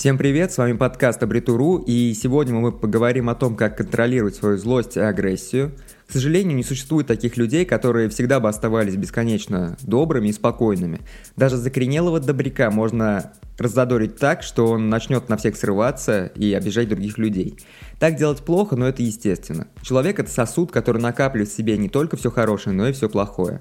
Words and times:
Всем 0.00 0.16
привет, 0.16 0.50
с 0.50 0.56
вами 0.56 0.78
подкаст 0.78 1.22
Абритуру, 1.22 1.76
и 1.76 2.14
сегодня 2.14 2.54
мы 2.54 2.72
поговорим 2.72 3.28
о 3.28 3.34
том, 3.34 3.54
как 3.54 3.76
контролировать 3.76 4.34
свою 4.34 4.56
злость 4.56 4.96
и 4.96 5.00
агрессию. 5.00 5.72
К 6.08 6.12
сожалению, 6.12 6.56
не 6.56 6.64
существует 6.64 7.06
таких 7.06 7.36
людей, 7.36 7.66
которые 7.66 8.08
всегда 8.08 8.40
бы 8.40 8.48
оставались 8.48 8.96
бесконечно 8.96 9.76
добрыми 9.82 10.28
и 10.28 10.32
спокойными. 10.32 11.00
Даже 11.36 11.58
закоренелого 11.58 12.18
добряка 12.18 12.70
можно 12.70 13.34
раззадорить 13.58 14.16
так, 14.16 14.42
что 14.42 14.68
он 14.68 14.88
начнет 14.88 15.28
на 15.28 15.36
всех 15.36 15.54
срываться 15.54 16.32
и 16.34 16.54
обижать 16.54 16.88
других 16.88 17.18
людей. 17.18 17.58
Так 17.98 18.16
делать 18.16 18.38
плохо, 18.38 18.76
но 18.76 18.88
это 18.88 19.02
естественно. 19.02 19.66
Человек– 19.82 20.18
это 20.18 20.30
сосуд, 20.30 20.72
который 20.72 21.02
накапливает 21.02 21.50
в 21.50 21.54
себе 21.54 21.76
не 21.76 21.90
только 21.90 22.16
все 22.16 22.30
хорошее, 22.30 22.74
но 22.74 22.88
и 22.88 22.92
все 22.92 23.10
плохое. 23.10 23.60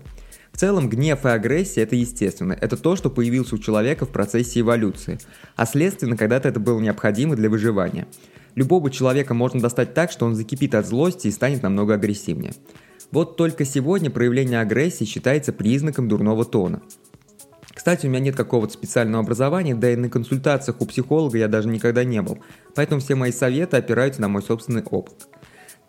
Целом, 0.60 0.90
гнев 0.90 1.26
и 1.26 1.30
агрессия– 1.30 1.82
это 1.84 1.96
естественно. 1.96 2.52
Это 2.52 2.76
то, 2.76 2.98
что 2.98 3.10
появилось 3.10 3.54
у 3.54 3.58
человека 3.58 4.06
в 4.06 4.10
процессе 4.10 4.60
эволюции. 4.60 5.18
А 5.56 5.66
следственно, 5.66 6.18
когда-то 6.18 6.50
это 6.50 6.60
было 6.60 6.82
необходимо 6.82 7.38
для 7.38 7.50
выживания. 7.50 8.08
Любого 8.56 8.92
человека 8.92 9.34
можно 9.34 9.62
достать 9.62 9.94
так, 9.94 10.12
что 10.12 10.26
он 10.26 10.36
закипит 10.36 10.76
от 10.76 10.86
злости 10.86 11.28
и 11.28 11.32
станет 11.32 11.64
намного 11.64 11.94
агрессивнее. 11.94 12.56
Вот 13.10 13.38
только 13.38 13.64
сегодня 13.64 14.10
проявление 14.10 14.60
агрессии 14.60 15.06
считается 15.06 15.54
признаком 15.54 16.10
дурного 16.10 16.44
тона. 16.44 16.82
Кстати, 17.74 18.08
у 18.08 18.10
меня 18.10 18.20
нет 18.20 18.36
какого-то 18.36 18.74
специального 18.74 19.24
образования, 19.24 19.76
да 19.76 19.94
и 19.94 19.96
на 19.96 20.10
консультациях 20.10 20.82
у 20.82 20.86
психолога 20.86 21.38
я 21.38 21.48
даже 21.48 21.70
никогда 21.70 22.04
не 22.04 22.22
был, 22.22 22.40
поэтому 22.76 23.00
все 23.00 23.16
мои 23.16 23.32
советы 23.32 23.78
опираются 23.78 24.20
на 24.20 24.28
мой 24.28 24.44
собственный 24.44 24.84
опыт. 24.84 25.30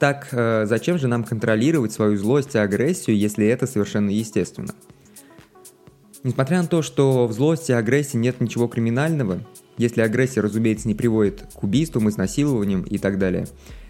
Так 0.00 0.28
э, 0.32 0.64
зачем 0.64 0.98
же 0.98 1.08
нам 1.08 1.24
контролировать 1.24 1.92
свою 1.92 2.16
злость 2.16 2.54
и 2.54 2.58
агрессию, 2.58 3.18
если 3.18 3.46
это 3.46 3.66
совершенно 3.66 4.08
естественно? 4.08 4.74
Несмотря 6.22 6.62
на 6.62 6.68
то, 6.68 6.80
что 6.80 7.26
в 7.26 7.32
злости 7.32 7.72
и 7.72 7.74
агрессии 7.74 8.16
нет 8.16 8.40
ничего 8.40 8.66
криминального, 8.66 9.40
если 9.76 10.00
агрессия, 10.00 10.40
разумеется, 10.40 10.88
не 10.88 10.94
приводит 10.94 11.44
к 11.54 11.62
убийствам, 11.62 12.08
изнасилованиям 12.08 12.82
и 12.82 12.96
так 12.96 13.18
далее, 13.18 13.46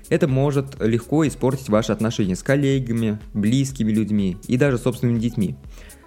это 0.09 0.27
может 0.27 0.81
легко 0.81 1.27
испортить 1.29 1.69
ваши 1.69 1.93
отношения 1.93 2.35
с 2.35 2.43
коллегами, 2.43 3.21
близкими 3.33 3.93
людьми 3.93 4.37
и 4.49 4.57
даже 4.57 4.79
собственными 4.79 5.21
детьми. 5.21 5.55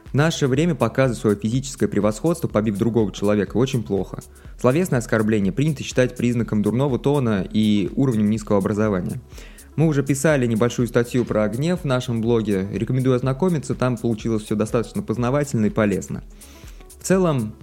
В 0.08 0.16
наше 0.16 0.48
время 0.48 0.76
показывать 0.76 1.20
свое 1.20 1.38
физическое 1.38 1.88
превосходство, 1.88 2.50
побив 2.50 2.78
другого 2.78 3.14
человека, 3.14 3.56
очень 3.56 3.84
плохо. 3.84 4.22
Словесное 4.60 5.00
оскорбление 5.00 5.54
принято 5.54 5.82
считать 5.84 6.18
признаком 6.18 6.62
дурного 6.62 7.00
тона 7.00 7.48
и 7.50 7.90
уровнем 7.96 8.30
низкого 8.30 8.58
образования. 8.58 9.22
Мы 9.76 9.88
уже 9.88 10.04
писали 10.04 10.46
небольшую 10.46 10.88
статью 10.88 11.26
про 11.26 11.48
гнев 11.48 11.82
в 11.82 11.86
нашем 11.86 12.22
блоге, 12.22 12.68
рекомендую 12.72 13.16
ознакомиться, 13.16 13.74
там 13.74 13.98
получилось 13.98 14.44
все 14.44 14.56
достаточно 14.56 15.02
познавательно 15.02 15.66
и 15.66 15.70
полезно. 15.72 16.24
В 17.00 17.04
целом, 17.04 17.56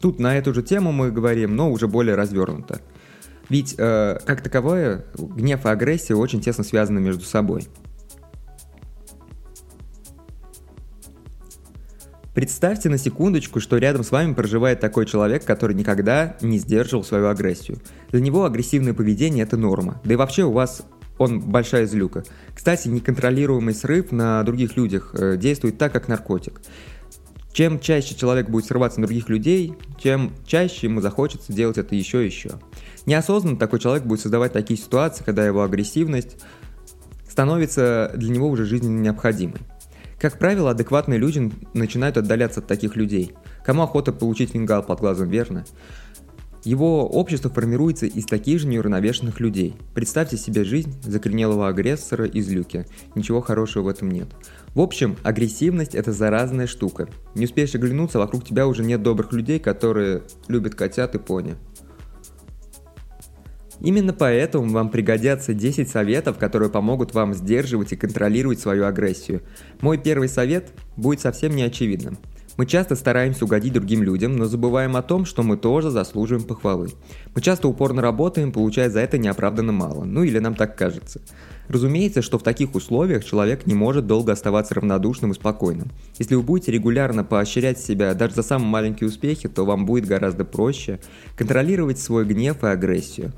тут 0.00 0.20
на 0.20 0.36
эту 0.36 0.54
же 0.54 0.62
тему 0.62 0.92
мы 0.92 1.10
говорим, 1.10 1.56
но 1.56 1.70
уже 1.70 1.88
более 1.88 2.14
развернуто. 2.14 2.80
Ведь, 3.48 3.74
э, 3.78 4.18
как 4.24 4.42
таковое, 4.42 5.06
гнев 5.16 5.66
и 5.66 5.68
агрессия 5.68 6.14
очень 6.14 6.40
тесно 6.40 6.64
связаны 6.64 7.00
между 7.00 7.24
собой. 7.24 7.66
Представьте 12.34 12.90
на 12.90 12.98
секундочку, 12.98 13.60
что 13.60 13.78
рядом 13.78 14.04
с 14.04 14.10
вами 14.10 14.34
проживает 14.34 14.78
такой 14.78 15.06
человек, 15.06 15.44
который 15.44 15.74
никогда 15.74 16.36
не 16.42 16.58
сдерживал 16.58 17.02
свою 17.02 17.28
агрессию. 17.28 17.78
Для 18.10 18.20
него 18.20 18.44
агрессивное 18.44 18.92
поведение– 18.92 19.44
это 19.44 19.56
норма. 19.56 20.02
Да 20.04 20.12
и 20.12 20.16
вообще 20.16 20.44
у 20.44 20.52
вас 20.52 20.82
он 21.18 21.40
большая 21.40 21.86
злюка. 21.86 22.24
Кстати, 22.54 22.88
неконтролируемый 22.88 23.74
срыв 23.74 24.12
на 24.12 24.42
других 24.42 24.76
людях 24.76 25.14
э, 25.14 25.36
действует 25.36 25.78
так, 25.78 25.92
как 25.92 26.08
наркотик. 26.08 26.60
Чем 27.52 27.80
чаще 27.80 28.14
человек 28.14 28.50
будет 28.50 28.66
срываться 28.66 29.00
на 29.00 29.06
других 29.06 29.30
людей, 29.30 29.72
тем 30.02 30.32
чаще 30.46 30.88
ему 30.88 31.00
захочется 31.00 31.54
делать 31.54 31.78
это 31.78 31.94
еще 31.94 32.22
и 32.22 32.26
еще. 32.26 32.60
Неосознанно 33.06 33.56
такой 33.56 33.78
человек 33.78 34.04
будет 34.04 34.20
создавать 34.20 34.52
такие 34.52 34.78
ситуации, 34.78 35.24
когда 35.24 35.46
его 35.46 35.62
агрессивность 35.62 36.36
становится 37.26 38.12
для 38.14 38.30
него 38.30 38.48
уже 38.48 38.66
жизненно 38.66 39.00
необходимой. 39.00 39.60
Как 40.18 40.38
правило, 40.38 40.70
адекватные 40.70 41.18
люди 41.18 41.50
начинают 41.74 42.16
отдаляться 42.16 42.60
от 42.60 42.66
таких 42.66 42.96
людей. 42.96 43.32
Кому 43.64 43.82
охота 43.82 44.12
получить 44.12 44.52
фингал 44.52 44.82
под 44.82 45.00
глазом, 45.00 45.28
верно? 45.28 45.64
Его 46.66 47.06
общество 47.06 47.48
формируется 47.48 48.06
из 48.06 48.24
таких 48.24 48.58
же 48.58 48.66
неуравновешенных 48.66 49.38
людей. 49.38 49.76
Представьте 49.94 50.36
себе 50.36 50.64
жизнь 50.64 50.92
закоренелого 51.00 51.68
агрессора 51.68 52.26
из 52.26 52.48
люки. 52.48 52.86
Ничего 53.14 53.40
хорошего 53.40 53.84
в 53.84 53.88
этом 53.88 54.10
нет. 54.10 54.26
В 54.74 54.80
общем, 54.80 55.16
агрессивность– 55.22 55.94
это 55.94 56.10
заразная 56.10 56.66
штука. 56.66 57.08
Не 57.36 57.44
успеешь 57.44 57.76
оглянуться, 57.76 58.18
вокруг 58.18 58.44
тебя 58.44 58.66
уже 58.66 58.82
нет 58.82 59.00
добрых 59.00 59.32
людей, 59.32 59.60
которые 59.60 60.24
любят 60.48 60.74
котят 60.74 61.14
и 61.14 61.20
пони. 61.20 61.54
Именно 63.80 64.12
поэтому 64.12 64.68
вам 64.70 64.90
пригодятся 64.90 65.54
10 65.54 65.88
советов, 65.88 66.36
которые 66.36 66.68
помогут 66.68 67.14
вам 67.14 67.32
сдерживать 67.32 67.92
и 67.92 67.96
контролировать 67.96 68.58
свою 68.58 68.86
агрессию. 68.86 69.42
Мой 69.80 69.98
первый 69.98 70.28
совет 70.28 70.72
будет 70.96 71.20
совсем 71.20 71.54
неочевидным– 71.54 72.18
мы 72.56 72.66
часто 72.66 72.96
стараемся 72.96 73.44
угодить 73.44 73.72
другим 73.72 74.02
людям, 74.02 74.36
но 74.36 74.46
забываем 74.46 74.96
о 74.96 75.02
том, 75.02 75.24
что 75.24 75.42
мы 75.42 75.56
тоже 75.56 75.90
заслуживаем 75.90 76.46
похвалы. 76.46 76.90
Мы 77.34 77.42
часто 77.42 77.68
упорно 77.68 78.00
работаем, 78.00 78.52
получая 78.52 78.88
за 78.88 79.00
это 79.00 79.18
неоправданно 79.18 79.72
мало, 79.72 80.04
ну 80.04 80.22
или 80.22 80.38
нам 80.38 80.54
так 80.54 80.76
кажется. 80.76 81.20
Разумеется, 81.68 82.22
что 82.22 82.38
в 82.38 82.42
таких 82.42 82.74
условиях 82.74 83.24
человек 83.24 83.66
не 83.66 83.74
может 83.74 84.06
долго 84.06 84.32
оставаться 84.32 84.74
равнодушным 84.74 85.32
и 85.32 85.34
спокойным. 85.34 85.90
Если 86.18 86.34
вы 86.34 86.42
будете 86.42 86.72
регулярно 86.72 87.24
поощрять 87.24 87.78
себя 87.78 88.14
даже 88.14 88.36
за 88.36 88.42
самые 88.42 88.68
маленькие 88.68 89.08
успехи, 89.08 89.48
то 89.48 89.64
вам 89.64 89.84
будет 89.84 90.06
гораздо 90.06 90.44
проще 90.44 91.00
контролировать 91.36 91.98
свой 91.98 92.24
гнев 92.24 92.62
и 92.62 92.68
агрессию. 92.68 93.32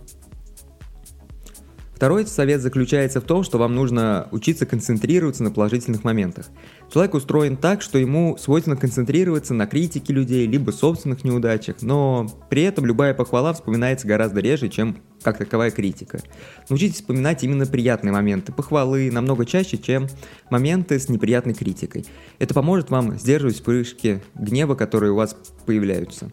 Второй 1.98 2.28
совет 2.28 2.60
заключается 2.60 3.20
в 3.20 3.24
том, 3.24 3.42
что 3.42 3.58
вам 3.58 3.74
нужно 3.74 4.28
учиться 4.30 4.66
концентрироваться 4.66 5.42
на 5.42 5.50
положительных 5.50 6.04
моментах. 6.04 6.46
Человек 6.94 7.14
устроен 7.14 7.56
так, 7.56 7.82
что 7.82 7.98
ему 7.98 8.36
свойственно 8.38 8.76
концентрироваться 8.76 9.52
на 9.52 9.66
критике 9.66 10.12
людей, 10.12 10.46
либо 10.46 10.70
собственных 10.70 11.24
неудачах, 11.24 11.82
но 11.82 12.28
при 12.50 12.62
этом 12.62 12.86
любая 12.86 13.14
похвала 13.14 13.52
вспоминается 13.52 14.06
гораздо 14.06 14.38
реже, 14.38 14.68
чем 14.68 14.98
как 15.24 15.38
таковая 15.38 15.72
критика. 15.72 16.20
Научитесь 16.68 16.98
вспоминать 16.98 17.42
именно 17.42 17.66
приятные 17.66 18.12
моменты 18.12 18.52
похвалы 18.52 19.10
намного 19.10 19.44
чаще, 19.44 19.76
чем 19.76 20.06
моменты 20.50 21.00
с 21.00 21.08
неприятной 21.08 21.54
критикой. 21.54 22.06
Это 22.38 22.54
поможет 22.54 22.90
вам 22.90 23.18
сдерживать 23.18 23.56
вспышки 23.56 24.22
гнева, 24.36 24.76
которые 24.76 25.10
у 25.10 25.16
вас 25.16 25.36
появляются. 25.66 26.30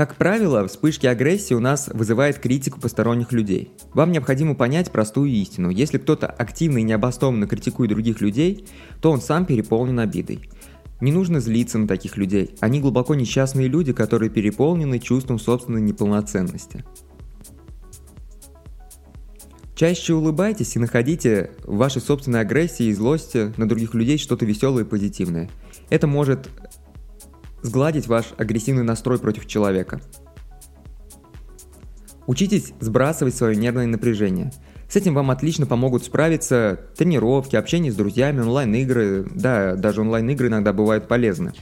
Как 0.00 0.16
правило, 0.16 0.66
вспышки 0.66 1.06
агрессии 1.06 1.52
у 1.52 1.60
нас 1.60 1.90
вызывают 1.92 2.38
критику 2.38 2.80
посторонних 2.80 3.32
людей. 3.32 3.70
Вам 3.92 4.12
необходимо 4.12 4.54
понять 4.54 4.90
простую 4.90 5.28
истину. 5.28 5.68
Если 5.68 5.98
кто-то 5.98 6.26
активно 6.26 6.78
и 6.78 6.84
необоснованно 6.84 7.46
критикует 7.46 7.90
других 7.90 8.22
людей, 8.22 8.66
то 9.02 9.10
он 9.10 9.20
сам 9.20 9.44
переполнен 9.44 10.00
обидой. 10.00 10.40
Не 11.02 11.12
нужно 11.12 11.38
злиться 11.38 11.76
на 11.76 11.86
таких 11.86 12.16
людей. 12.16 12.54
Они 12.60 12.80
глубоко 12.80 13.14
несчастные 13.14 13.68
люди, 13.68 13.92
которые 13.92 14.30
переполнены 14.30 15.00
чувством 15.00 15.38
собственной 15.38 15.82
неполноценности. 15.82 16.82
Чаще 19.74 20.14
улыбайтесь 20.14 20.76
и 20.76 20.78
находите 20.78 21.50
в 21.64 21.76
вашей 21.76 22.00
собственной 22.00 22.40
агрессии 22.40 22.86
и 22.86 22.94
злости 22.94 23.52
на 23.58 23.68
других 23.68 23.92
людей 23.92 24.16
что-то 24.16 24.46
веселое 24.46 24.84
и 24.84 24.86
позитивное. 24.86 25.50
Это 25.90 26.06
может 26.06 26.48
сгладить 27.62 28.06
ваш 28.06 28.26
агрессивный 28.36 28.82
настрой 28.82 29.18
против 29.18 29.46
человека. 29.46 30.00
Учитесь 32.26 32.72
сбрасывать 32.80 33.34
свое 33.34 33.56
нервное 33.56 33.86
напряжение. 33.86 34.52
С 34.88 34.96
этим 34.96 35.14
вам 35.14 35.30
отлично 35.30 35.66
помогут 35.66 36.04
справиться 36.04 36.80
тренировки, 36.96 37.56
общение 37.56 37.92
с 37.92 37.96
друзьями, 37.96 38.40
онлайн-игры. 38.40 39.26
Да, 39.34 39.76
даже 39.76 40.00
онлайн-игры 40.00 40.48
иногда 40.48 40.72
бывают 40.72 41.08
полезны. 41.08 41.52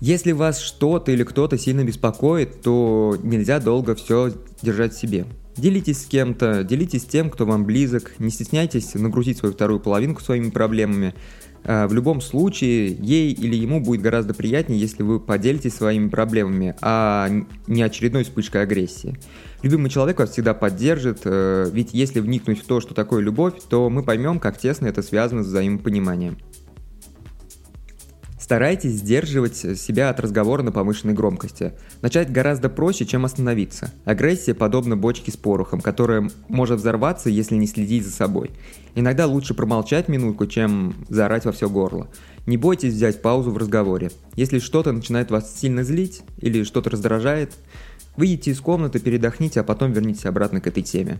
Если 0.00 0.32
вас 0.32 0.60
что-то 0.60 1.12
или 1.12 1.24
кто-то 1.24 1.56
сильно 1.56 1.82
беспокоит, 1.82 2.60
то 2.60 3.16
нельзя 3.22 3.58
долго 3.58 3.94
все 3.94 4.32
держать 4.60 4.92
в 4.92 5.00
себе. 5.00 5.24
Делитесь 5.56 6.02
с 6.02 6.06
кем-то, 6.06 6.64
делитесь 6.64 7.02
с 7.02 7.06
тем, 7.06 7.30
кто 7.30 7.46
вам 7.46 7.64
близок, 7.64 8.12
не 8.18 8.30
стесняйтесь 8.30 8.92
нагрузить 8.94 9.38
свою 9.38 9.54
вторую 9.54 9.80
половинку 9.80 10.20
своими 10.20 10.50
проблемами. 10.50 11.14
А, 11.64 11.88
в 11.88 11.94
любом 11.94 12.20
случае, 12.20 12.88
ей 12.88 13.32
или 13.32 13.56
ему 13.56 13.80
будет 13.80 14.02
гораздо 14.02 14.34
приятнее, 14.34 14.78
если 14.78 15.02
вы 15.02 15.18
поделитесь 15.18 15.74
своими 15.74 16.08
проблемами, 16.08 16.76
а 16.80 17.30
не 17.66 17.82
очередной 17.82 18.24
вспышкой 18.24 18.62
агрессии. 18.62 19.18
Любимый 19.62 19.88
человек 19.88 20.18
вас 20.18 20.30
всегда 20.30 20.52
поддержит, 20.52 21.20
э, 21.24 21.70
ведь 21.72 21.94
если 21.94 22.20
вникнуть 22.20 22.60
в 22.60 22.66
то, 22.66 22.80
что 22.80 22.92
такое 22.92 23.22
любовь, 23.22 23.54
то 23.68 23.88
мы 23.88 24.02
поймем, 24.02 24.38
как 24.38 24.58
тесно 24.58 24.86
это 24.86 25.02
связано 25.02 25.42
с 25.42 25.46
взаимопониманием. 25.46 26.36
Старайтесь 28.44 28.96
сдерживать 28.96 29.56
себя 29.56 30.10
от 30.10 30.20
разговора 30.20 30.62
на 30.62 30.70
повышенной 30.70 31.14
громкости. 31.14 31.72
Начать 32.02 32.30
гораздо 32.30 32.68
проще, 32.68 33.06
чем 33.06 33.24
остановиться. 33.24 33.90
Агрессия 34.04 34.52
подобна 34.52 34.98
бочке 34.98 35.32
с 35.32 35.36
порохом, 35.38 35.80
которая 35.80 36.28
может 36.48 36.78
взорваться, 36.78 37.30
если 37.30 37.54
не 37.54 37.66
следить 37.66 38.04
за 38.04 38.12
собой. 38.12 38.50
Иногда 38.94 39.26
лучше 39.26 39.54
промолчать 39.54 40.08
минутку, 40.08 40.46
чем 40.46 40.94
заорать 41.08 41.46
во 41.46 41.52
все 41.52 41.70
горло. 41.70 42.10
Не 42.44 42.58
бойтесь 42.58 42.92
взять 42.92 43.22
паузу 43.22 43.50
в 43.50 43.56
разговоре. 43.56 44.10
Если 44.36 44.58
что-то 44.58 44.92
начинает 44.92 45.30
вас 45.30 45.58
сильно 45.58 45.82
злить 45.82 46.20
или 46.36 46.64
что-то 46.64 46.90
раздражает, 46.90 47.54
выйдите 48.18 48.50
из 48.50 48.60
комнаты, 48.60 48.98
передохните, 48.98 49.60
а 49.60 49.64
потом 49.64 49.92
вернитесь 49.92 50.26
обратно 50.26 50.60
к 50.60 50.66
этой 50.66 50.82
теме. 50.82 51.18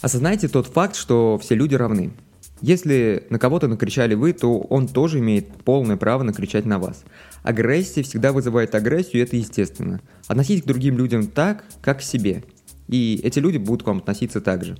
Осознайте 0.00 0.48
тот 0.48 0.66
факт, 0.66 0.96
что 0.96 1.38
все 1.40 1.54
люди 1.54 1.76
равны. 1.76 2.10
Если 2.60 3.26
на 3.30 3.38
кого-то 3.38 3.68
накричали 3.68 4.14
вы, 4.14 4.32
то 4.32 4.58
он 4.58 4.86
тоже 4.86 5.18
имеет 5.20 5.48
полное 5.64 5.96
право 5.96 6.22
накричать 6.22 6.66
на 6.66 6.78
вас. 6.78 7.04
Агрессия 7.42 8.02
всегда 8.02 8.32
вызывает 8.32 8.74
агрессию, 8.74 9.22
и 9.22 9.24
это 9.24 9.36
естественно. 9.36 10.00
Относитесь 10.26 10.62
к 10.62 10.66
другим 10.66 10.98
людям 10.98 11.26
так, 11.26 11.64
как 11.80 12.00
к 12.00 12.02
себе. 12.02 12.44
И 12.88 13.20
эти 13.22 13.38
люди 13.38 13.56
будут 13.56 13.82
к 13.82 13.86
вам 13.86 13.98
относиться 13.98 14.40
так 14.40 14.64
же. 14.64 14.76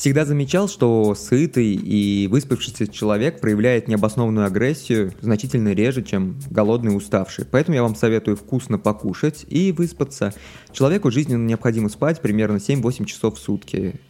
Всегда 0.00 0.24
замечал, 0.24 0.66
что 0.66 1.14
сытый 1.14 1.74
и 1.74 2.26
выспавшийся 2.26 2.86
человек 2.86 3.38
проявляет 3.38 3.86
необоснованную 3.86 4.46
агрессию 4.46 5.12
значительно 5.20 5.74
реже, 5.74 6.02
чем 6.02 6.40
голодный 6.48 6.94
и 6.94 6.96
уставший. 6.96 7.44
Поэтому 7.44 7.74
я 7.74 7.82
вам 7.82 7.94
советую 7.94 8.38
вкусно 8.38 8.78
покушать 8.78 9.44
и 9.50 9.72
выспаться. 9.72 10.32
Человеку 10.72 11.10
жизненно 11.10 11.46
необходимо 11.46 11.90
спать 11.90 12.22
примерно 12.22 12.56
7-8 12.56 13.04
часов 13.04 13.36
в 13.36 13.42
сутки. 13.42 14.00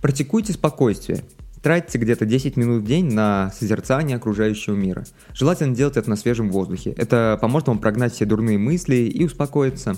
Практикуйте 0.00 0.52
спокойствие. 0.52 1.22
Тратьте 1.62 1.98
где-то 1.98 2.24
10 2.24 2.56
минут 2.56 2.82
в 2.82 2.86
день 2.86 3.12
на 3.12 3.50
созерцание 3.50 4.16
окружающего 4.16 4.74
мира. 4.74 5.04
Желательно 5.34 5.74
делать 5.74 5.98
это 5.98 6.08
на 6.08 6.16
свежем 6.16 6.50
воздухе. 6.50 6.94
Это 6.96 7.38
поможет 7.40 7.68
вам 7.68 7.78
прогнать 7.78 8.14
все 8.14 8.24
дурные 8.24 8.56
мысли 8.56 8.96
и 8.96 9.24
успокоиться. 9.24 9.94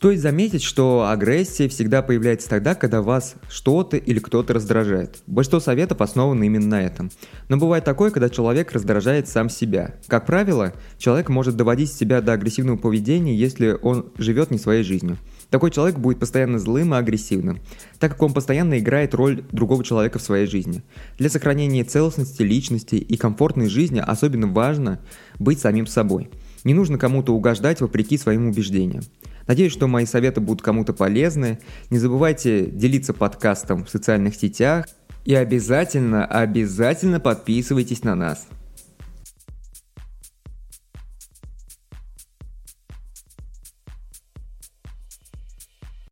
Стоит 0.00 0.20
заметить, 0.20 0.62
что 0.62 1.10
агрессия 1.10 1.68
всегда 1.68 2.00
появляется 2.00 2.48
тогда, 2.48 2.74
когда 2.74 3.02
вас 3.02 3.34
что-то 3.50 3.98
или 3.98 4.18
кто-то 4.18 4.54
раздражает. 4.54 5.18
Большинство 5.26 5.60
советов 5.60 6.00
основаны 6.00 6.46
именно 6.46 6.68
на 6.68 6.82
этом. 6.82 7.10
Но 7.50 7.58
бывает 7.58 7.84
такое, 7.84 8.10
когда 8.10 8.30
человек 8.30 8.72
раздражает 8.72 9.28
сам 9.28 9.50
себя. 9.50 9.96
Как 10.06 10.24
правило, 10.24 10.72
человек 10.96 11.28
может 11.28 11.54
доводить 11.54 11.92
себя 11.92 12.22
до 12.22 12.32
агрессивного 12.32 12.78
поведения, 12.78 13.36
если 13.36 13.76
он 13.82 14.10
живет 14.16 14.50
не 14.50 14.56
своей 14.56 14.84
жизнью. 14.84 15.18
Такой 15.50 15.70
человек 15.70 15.98
будет 15.98 16.18
постоянно 16.18 16.58
злым 16.58 16.94
и 16.94 16.96
агрессивным, 16.96 17.60
так 17.98 18.12
как 18.12 18.22
он 18.22 18.32
постоянно 18.32 18.78
играет 18.78 19.14
роль 19.14 19.44
другого 19.52 19.84
человека 19.84 20.18
в 20.18 20.22
своей 20.22 20.46
жизни. 20.46 20.82
Для 21.18 21.28
сохранения 21.28 21.84
целостности 21.84 22.40
личности 22.40 22.94
и 22.94 23.18
комфортной 23.18 23.68
жизни 23.68 23.98
особенно 23.98 24.46
важно 24.46 24.98
быть 25.38 25.60
самим 25.60 25.86
собой. 25.86 26.30
Не 26.64 26.72
нужно 26.72 26.96
кому-то 26.96 27.34
угождать 27.34 27.82
вопреки 27.82 28.16
своим 28.16 28.48
убеждениям. 28.48 29.02
Надеюсь, 29.50 29.72
что 29.72 29.88
мои 29.88 30.06
советы 30.06 30.40
будут 30.40 30.62
кому-то 30.62 30.92
полезны. 30.92 31.58
Не 31.90 31.98
забывайте 31.98 32.66
делиться 32.66 33.12
подкастом 33.12 33.84
в 33.84 33.90
социальных 33.90 34.36
сетях. 34.36 34.86
И 35.24 35.34
обязательно, 35.34 36.24
обязательно 36.24 37.18
подписывайтесь 37.18 38.04
на 38.04 38.14
нас. 38.14 38.46